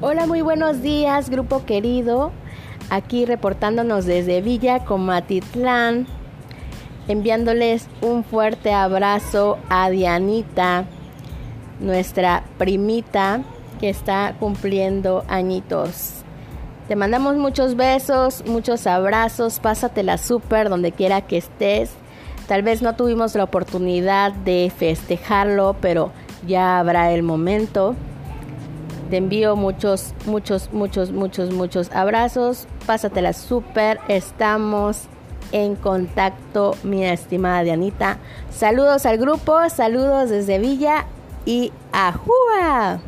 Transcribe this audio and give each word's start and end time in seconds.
Hola, 0.00 0.26
muy 0.28 0.42
buenos 0.42 0.80
días, 0.80 1.28
grupo 1.28 1.64
querido. 1.66 2.30
Aquí 2.88 3.24
reportándonos 3.26 4.06
desde 4.06 4.40
Villa 4.40 4.84
Comatitlán, 4.84 6.06
enviándoles 7.08 7.88
un 8.00 8.22
fuerte 8.22 8.72
abrazo 8.72 9.58
a 9.68 9.90
Dianita, 9.90 10.84
nuestra 11.80 12.44
primita 12.58 13.42
que 13.80 13.88
está 13.88 14.36
cumpliendo 14.38 15.24
añitos. 15.26 16.22
Te 16.86 16.94
mandamos 16.94 17.36
muchos 17.36 17.74
besos, 17.74 18.44
muchos 18.46 18.86
abrazos, 18.86 19.58
pásatela 19.58 20.16
súper 20.16 20.68
donde 20.68 20.92
quiera 20.92 21.22
que 21.22 21.38
estés. 21.38 21.90
Tal 22.46 22.62
vez 22.62 22.82
no 22.82 22.94
tuvimos 22.94 23.34
la 23.34 23.42
oportunidad 23.42 24.32
de 24.32 24.70
festejarlo, 24.76 25.74
pero 25.80 26.12
ya 26.46 26.78
habrá 26.78 27.10
el 27.10 27.24
momento. 27.24 27.96
Te 29.10 29.16
envío 29.16 29.56
muchos, 29.56 30.12
muchos, 30.26 30.70
muchos, 30.70 31.12
muchos, 31.12 31.50
muchos 31.50 31.90
abrazos. 31.92 32.66
Pásatela 32.86 33.32
súper. 33.32 33.98
Estamos 34.06 35.04
en 35.50 35.76
contacto, 35.76 36.74
mi 36.82 37.06
estimada 37.06 37.62
Dianita. 37.62 38.18
Saludos 38.50 39.06
al 39.06 39.16
grupo, 39.16 39.56
saludos 39.70 40.28
desde 40.28 40.58
Villa 40.58 41.06
y 41.46 41.72
Ajúa. 41.90 43.00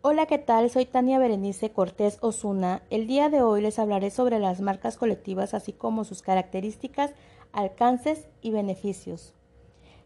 Hola, 0.00 0.24
¿qué 0.24 0.38
tal? 0.38 0.70
Soy 0.70 0.86
Tania 0.86 1.18
Berenice 1.18 1.70
Cortés 1.70 2.16
Osuna. 2.22 2.80
El 2.88 3.06
día 3.06 3.28
de 3.28 3.42
hoy 3.42 3.60
les 3.60 3.78
hablaré 3.78 4.10
sobre 4.10 4.38
las 4.38 4.62
marcas 4.62 4.96
colectivas, 4.96 5.52
así 5.52 5.74
como 5.74 6.04
sus 6.04 6.22
características, 6.22 7.10
alcances 7.52 8.26
y 8.40 8.52
beneficios. 8.52 9.34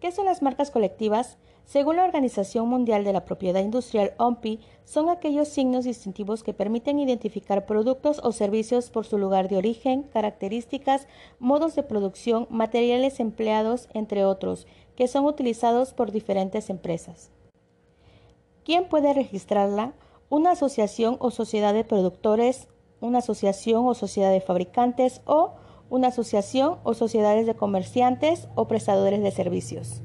¿Qué 0.00 0.12
son 0.12 0.24
las 0.24 0.40
marcas 0.40 0.70
colectivas? 0.70 1.36
Según 1.66 1.96
la 1.96 2.04
Organización 2.04 2.66
Mundial 2.68 3.04
de 3.04 3.12
la 3.12 3.26
Propiedad 3.26 3.60
Industrial 3.60 4.14
OMPI, 4.16 4.58
son 4.86 5.10
aquellos 5.10 5.48
signos 5.48 5.84
distintivos 5.84 6.42
que 6.42 6.54
permiten 6.54 6.98
identificar 6.98 7.66
productos 7.66 8.18
o 8.24 8.32
servicios 8.32 8.90
por 8.90 9.04
su 9.04 9.18
lugar 9.18 9.50
de 9.50 9.58
origen, 9.58 10.04
características, 10.04 11.06
modos 11.38 11.74
de 11.76 11.82
producción, 11.82 12.46
materiales 12.48 13.20
empleados, 13.20 13.88
entre 13.92 14.24
otros, 14.24 14.66
que 14.96 15.06
son 15.06 15.26
utilizados 15.26 15.92
por 15.92 16.12
diferentes 16.12 16.70
empresas. 16.70 17.30
¿Quién 18.64 18.88
puede 18.88 19.12
registrarla? 19.12 19.92
Una 20.30 20.52
asociación 20.52 21.18
o 21.20 21.30
sociedad 21.30 21.74
de 21.74 21.84
productores, 21.84 22.68
una 23.00 23.18
asociación 23.18 23.86
o 23.86 23.92
sociedad 23.94 24.32
de 24.32 24.40
fabricantes 24.40 25.20
o 25.26 25.59
una 25.90 26.08
asociación 26.08 26.78
o 26.84 26.94
sociedades 26.94 27.46
de 27.46 27.54
comerciantes 27.54 28.48
o 28.54 28.66
prestadores 28.66 29.22
de 29.22 29.30
servicios. 29.30 30.00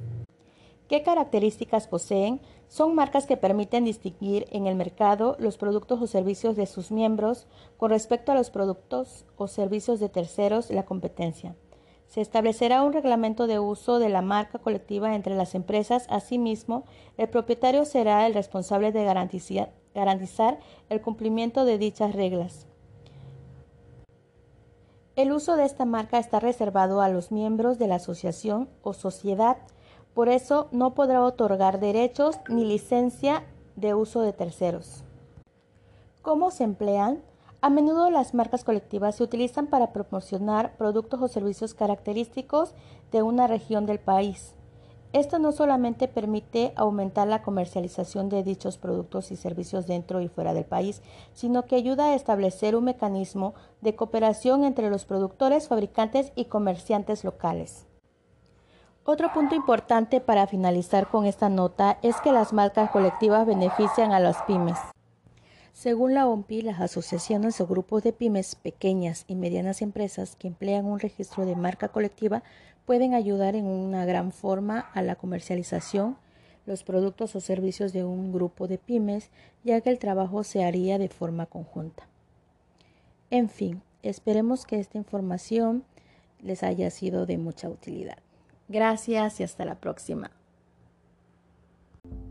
¿Qué 0.88 1.02
características 1.02 1.88
poseen? 1.88 2.41
Son 2.67 2.94
marcas 2.94 3.25
que 3.25 3.38
permiten 3.38 3.86
distinguir 3.86 4.47
en 4.52 4.67
el 4.67 4.75
mercado 4.75 5.36
los 5.39 5.58
productos 5.58 6.02
o 6.02 6.08
servicios 6.08 6.56
de 6.56 6.66
sus 6.66 6.91
miembros 6.91 7.47
con 7.78 7.89
respecto 7.89 8.31
a 8.31 8.36
los 8.36 8.50
productos 8.50 9.25
o 9.38 9.47
servicios 9.47 10.00
de 10.00 10.09
terceros 10.09 10.69
la 10.69 10.86
competencia. 10.86 11.56
Se 12.08 12.22
establecerá 12.22 12.83
un 12.83 12.94
reglamento 12.94 13.47
de 13.47 13.58
uso 13.59 13.97
de 13.97 14.09
la 14.09 14.22
marca 14.22 14.59
colectiva 14.59 15.16
entre 15.16 15.36
las 15.36 15.56
empresas. 15.56 16.06
Asimismo, 16.09 16.86
el 17.17 17.30
propietario 17.30 17.83
será 17.86 18.28
el 18.28 18.36
responsable 18.36 18.91
de 18.91 19.06
garantizar 19.94 20.59
el 20.89 21.02
cumplimiento 21.02 21.66
de 21.66 21.80
dichas 21.80 22.13
reglas. 22.13 22.67
El 25.16 25.31
uso 25.31 25.55
de 25.55 25.63
esta 25.63 25.85
marca 25.85 26.19
está 26.19 26.41
reservado 26.41 26.99
a 26.99 27.08
los 27.08 27.31
miembros 27.31 27.80
de 27.80 27.88
la 27.88 27.95
asociación 27.95 28.67
o 28.83 28.94
sociedad, 28.94 29.55
por 30.13 30.27
eso 30.27 30.67
no 30.72 30.94
podrá 30.94 31.23
otorgar 31.23 31.80
derechos 31.80 32.38
ni 32.50 32.66
licencia 32.66 33.44
de 33.78 33.94
uso 33.94 34.19
de 34.19 34.34
terceros. 34.34 35.06
¿Cómo 36.22 36.51
se 36.51 36.66
emplean? 36.66 37.23
A 37.62 37.69
menudo 37.69 38.09
las 38.09 38.34
marcas 38.34 38.66
colectivas 38.66 39.16
se 39.16 39.23
utilizan 39.23 39.67
para 39.67 39.94
promocionar 39.94 40.75
productos 40.75 41.22
o 41.22 41.29
servicios 41.29 41.73
característicos 41.73 42.73
de 43.13 43.22
una 43.22 43.47
región 43.47 43.85
del 43.85 44.00
país. 44.00 44.53
Esto 45.15 45.39
no 45.39 45.53
solamente 45.53 46.09
permite 46.09 46.73
aumentar 46.75 47.25
la 47.25 47.41
comercialización 47.41 48.27
de 48.27 48.43
dichos 48.43 48.77
productos 48.77 49.31
y 49.31 49.37
servicios 49.37 49.87
dentro 49.87 50.19
y 50.19 50.27
fuera 50.27 50.53
del 50.53 50.65
país, 50.65 51.01
sino 51.33 51.63
que 51.63 51.77
ayuda 51.77 52.07
a 52.07 52.15
establecer 52.15 52.75
un 52.75 52.83
mecanismo 52.83 53.53
de 53.79 53.95
cooperación 53.95 54.65
entre 54.65 54.89
los 54.89 55.05
productores, 55.05 55.69
fabricantes 55.69 56.33
y 56.35 56.45
comerciantes 56.45 57.23
locales. 57.23 57.87
Otro 59.05 59.31
punto 59.31 59.55
importante 59.55 60.19
para 60.19 60.47
finalizar 60.47 61.07
con 61.07 61.25
esta 61.25 61.47
nota 61.47 61.97
es 62.01 62.19
que 62.19 62.33
las 62.33 62.51
marcas 62.51 62.91
colectivas 62.91 63.47
benefician 63.47 64.11
a 64.11 64.19
las 64.19 64.41
pymes. 64.41 64.79
Según 65.75 66.13
la 66.13 66.25
OMPI, 66.25 66.62
las 66.62 66.80
asociaciones 66.80 67.59
o 67.59 67.68
grupos 67.68 68.02
de 68.02 68.13
pymes, 68.13 68.56
pequeñas 68.56 69.25
y 69.28 69.36
medianas 69.36 69.81
empresas 69.81 70.38
que 70.38 70.47
emplean 70.47 70.86
un 70.86 71.02
registro 71.02 71.46
de 71.46 71.58
marca 71.58 71.90
colectiva 71.90 72.44
pueden 72.86 73.13
ayudar 73.13 73.58
en 73.58 73.66
una 73.66 74.06
gran 74.06 74.31
forma 74.31 74.80
a 74.80 75.02
la 75.02 75.18
comercialización 75.18 76.16
los 76.66 76.84
productos 76.84 77.36
o 77.36 77.41
servicios 77.41 77.91
de 77.91 78.06
un 78.06 78.31
grupo 78.31 78.69
de 78.69 78.78
pymes, 78.78 79.31
ya 79.66 79.81
que 79.81 79.90
el 79.90 80.00
trabajo 80.00 80.46
se 80.46 80.63
haría 80.63 80.97
de 80.97 81.09
forma 81.09 81.46
conjunta. 81.46 82.07
En 83.30 83.50
fin, 83.50 83.81
esperemos 84.02 84.66
que 84.66 84.80
esta 84.80 84.97
información 84.97 85.84
les 86.42 86.63
haya 86.63 86.90
sido 86.90 87.25
de 87.25 87.38
mucha 87.38 87.68
utilidad. 87.68 88.19
Gracias 88.69 89.42
y 89.42 89.44
hasta 89.44 89.66
la 89.66 89.75
próxima. 89.75 90.31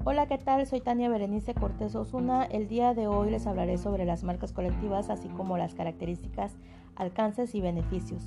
Hola, 0.07 0.27
¿qué 0.27 0.37
tal? 0.37 0.67
Soy 0.67 0.83
Tania 0.83 1.09
Berenice 1.09 1.55
Cortés 1.55 1.95
Osuna. 1.95 2.45
El 2.45 2.69
día 2.69 2.93
de 2.93 3.07
hoy 3.07 3.31
les 3.31 3.47
hablaré 3.47 3.79
sobre 3.79 4.05
las 4.05 4.23
marcas 4.23 4.53
colectivas, 4.53 5.09
así 5.09 5.29
como 5.31 5.57
las 5.57 5.75
características, 5.75 6.59
alcances 6.95 7.55
y 7.55 7.63
beneficios. 7.63 8.23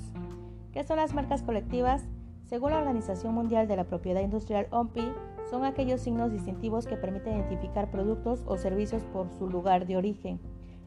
¿Qué 0.72 0.82
son 0.82 0.96
las 0.96 1.14
marcas 1.14 1.44
colectivas? 1.44 2.08
Según 2.46 2.72
la 2.72 2.78
Organización 2.78 3.32
Mundial 3.32 3.68
de 3.68 3.76
la 3.76 3.84
Propiedad 3.84 4.22
Industrial 4.22 4.66
OMPI, 4.72 5.12
son 5.48 5.64
aquellos 5.64 6.00
signos 6.00 6.32
distintivos 6.32 6.84
que 6.84 6.96
permiten 6.96 7.34
identificar 7.34 7.92
productos 7.92 8.42
o 8.48 8.56
servicios 8.56 9.04
por 9.12 9.30
su 9.30 9.48
lugar 9.48 9.86
de 9.86 9.98
origen, 9.98 10.40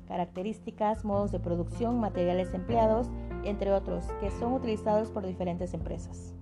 características, 0.09 1.05
modos 1.05 1.31
de 1.31 1.39
producción, 1.39 2.01
materiales 2.01 2.53
empleados, 2.53 3.09
entre 3.45 3.71
otros, 3.71 4.07
que 4.19 4.29
son 4.29 4.51
utilizados 4.51 5.09
por 5.09 5.25
diferentes 5.25 5.73
empresas. 5.73 6.35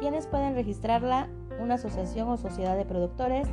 ¿Quiénes 0.00 0.26
pueden 0.26 0.56
registrarla? 0.56 1.28
Una 1.60 1.74
asociación 1.74 2.28
o 2.28 2.36
sociedad 2.36 2.76
de 2.76 2.84
productores, 2.84 3.48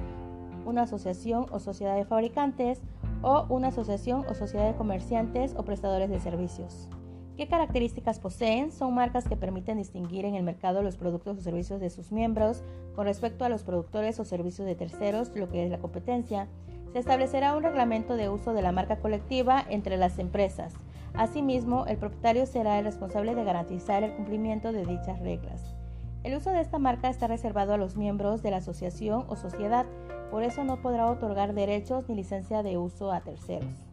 una 0.65 0.83
asociación 0.83 1.45
o 1.51 1.59
sociedad 1.59 1.95
de 1.95 2.05
fabricantes 2.05 2.81
o 3.21 3.45
una 3.49 3.69
asociación 3.69 4.25
o 4.29 4.33
sociedad 4.33 4.67
de 4.69 4.77
comerciantes 4.77 5.55
o 5.57 5.63
prestadores 5.63 6.09
de 6.09 6.19
servicios. 6.19 6.89
¿Qué 7.37 7.47
características 7.47 8.19
poseen? 8.19 8.71
Son 8.71 8.93
marcas 8.93 9.27
que 9.27 9.35
permiten 9.35 9.77
distinguir 9.77 10.25
en 10.25 10.35
el 10.35 10.43
mercado 10.43 10.83
los 10.83 10.97
productos 10.97 11.39
o 11.39 11.41
servicios 11.41 11.79
de 11.79 11.89
sus 11.89 12.11
miembros 12.11 12.63
con 12.95 13.05
respecto 13.05 13.43
a 13.43 13.49
los 13.49 13.63
productores 13.63 14.19
o 14.19 14.25
servicios 14.25 14.67
de 14.67 14.75
terceros, 14.75 15.35
lo 15.35 15.49
que 15.49 15.63
es 15.63 15.71
la 15.71 15.79
competencia. 15.79 16.47
Se 16.91 16.99
establecerá 16.99 17.55
un 17.55 17.63
reglamento 17.63 18.15
de 18.17 18.29
uso 18.29 18.53
de 18.53 18.61
la 18.61 18.71
marca 18.71 18.97
colectiva 18.97 19.65
entre 19.67 19.97
las 19.97 20.19
empresas. 20.19 20.75
Asimismo, 21.15 21.87
el 21.87 21.97
propietario 21.97 22.45
será 22.45 22.77
el 22.77 22.85
responsable 22.85 23.33
de 23.33 23.43
garantizar 23.43 24.03
el 24.03 24.13
cumplimiento 24.13 24.71
de 24.71 24.85
dichas 24.85 25.19
reglas. 25.19 25.75
El 26.23 26.35
uso 26.35 26.51
de 26.51 26.61
esta 26.61 26.79
marca 26.79 27.09
está 27.09 27.27
reservado 27.27 27.73
a 27.73 27.77
los 27.77 27.97
miembros 27.97 28.41
de 28.41 28.51
la 28.51 28.57
asociación 28.57 29.25
o 29.27 29.35
sociedad, 29.35 29.85
por 30.31 30.43
eso 30.43 30.63
no 30.63 30.81
podrá 30.81 31.11
otorgar 31.11 31.53
derechos 31.53 32.07
ni 32.07 32.15
licencia 32.15 32.63
de 32.63 32.77
uso 32.77 33.11
a 33.11 33.19
terceros. 33.19 33.89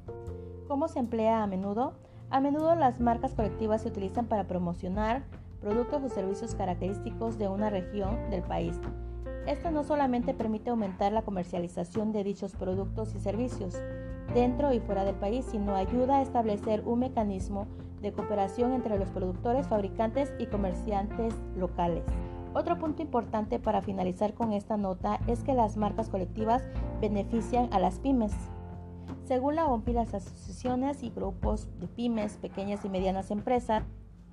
¿Cómo 0.69 0.87
se 0.87 1.01
emplea 1.01 1.43
a 1.43 1.49
menudo? 1.49 1.95
A 2.31 2.41
menudo 2.41 2.77
las 2.77 3.01
marcas 3.01 3.35
colectivas 3.35 3.83
se 3.83 3.89
utilizan 3.89 4.27
para 4.27 4.47
promocionar 4.47 5.25
productos 5.61 6.05
o 6.05 6.09
servicios 6.09 6.55
característicos 6.55 7.37
de 7.37 7.49
una 7.49 7.69
región 7.69 8.31
del 8.31 8.43
país. 8.43 8.79
Esto 9.49 9.73
no 9.73 9.83
solamente 9.83 10.33
permite 10.33 10.71
aumentar 10.71 11.11
la 11.11 11.23
comercialización 11.23 12.13
de 12.13 12.23
dichos 12.23 12.55
productos 12.55 13.13
y 13.17 13.19
servicios 13.19 13.75
dentro 14.33 14.73
y 14.73 14.79
fuera 14.79 15.05
del 15.05 15.17
país, 15.17 15.45
sino 15.51 15.75
ayuda 15.75 16.19
a 16.19 16.23
establecer 16.23 16.83
un 16.87 17.01
mecanismo 17.01 17.67
de 18.01 18.13
cooperación 18.13 18.73
entre 18.73 18.99
los 18.99 19.11
productores, 19.11 19.69
fabricantes 19.69 20.33
y 20.39 20.47
comerciantes 20.47 21.35
locales. 21.57 22.05
Otro 22.53 22.79
punto 22.79 23.03
importante 23.03 23.61
para 23.61 23.81
finalizar 23.81 24.35
con 24.35 24.53
esta 24.53 24.77
nota 24.77 25.21
es 25.29 25.45
que 25.45 25.55
las 25.55 25.77
marcas 25.77 26.09
colectivas 26.09 26.63
benefician 27.01 27.73
a 27.73 27.79
las 27.79 28.01
pymes. 28.01 28.33
Según 29.25 29.55
la 29.55 29.67
OMPI, 29.67 29.93
las 29.93 30.15
asociaciones 30.15 31.05
y 31.05 31.11
grupos 31.11 31.69
de 31.79 31.87
pymes, 31.87 32.37
pequeñas 32.39 32.85
y 32.85 32.89
medianas 32.89 33.31
empresas 33.31 33.85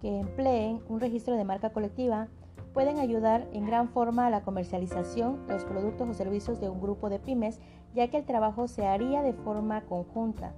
que 0.02 0.20
empleen 0.20 0.82
un 0.90 1.00
registro 1.00 1.36
de 1.36 1.44
marca 1.44 1.70
colectiva 1.72 2.28
pueden 2.74 2.98
ayudar 3.00 3.48
en 3.54 3.66
gran 3.66 3.90
forma 3.90 4.28
a 4.28 4.30
la 4.30 4.42
comercialización 4.42 5.46
de 5.48 5.54
los 5.54 5.66
productos 5.66 6.10
o 6.10 6.14
servicios 6.14 6.60
de 6.60 6.70
un 6.70 6.82
grupo 6.82 7.10
de 7.10 7.20
pymes, 7.20 7.60
ya 7.94 8.08
que 8.10 8.18
el 8.18 8.26
trabajo 8.26 8.68
se 8.68 8.86
haría 8.86 9.22
de 9.22 9.34
forma 9.34 9.82
conjunta. 9.82 10.54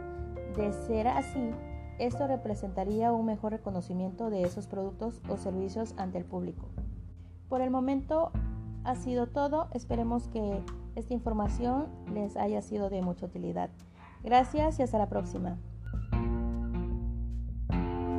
De 0.56 0.73
ser 0.73 1.07
así, 1.07 1.51
esto 1.99 2.27
representaría 2.27 3.11
un 3.11 3.25
mejor 3.25 3.51
reconocimiento 3.51 4.29
de 4.29 4.43
esos 4.43 4.67
productos 4.67 5.21
o 5.29 5.37
servicios 5.37 5.93
ante 5.97 6.17
el 6.17 6.25
público. 6.25 6.69
Por 7.49 7.61
el 7.61 7.69
momento 7.69 8.31
ha 8.83 8.95
sido 8.95 9.27
todo. 9.27 9.67
Esperemos 9.73 10.27
que 10.27 10.61
esta 10.95 11.13
información 11.13 11.87
les 12.13 12.37
haya 12.37 12.61
sido 12.61 12.89
de 12.89 13.01
mucha 13.01 13.25
utilidad. 13.25 13.69
Gracias 14.23 14.79
y 14.79 14.83
hasta 14.83 14.97
la 14.97 15.09
próxima. 15.09 15.57